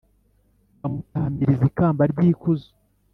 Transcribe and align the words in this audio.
bamutamiriza 0.79 1.63
ikamba 1.69 2.01
ry’ikuzo. 2.11 2.69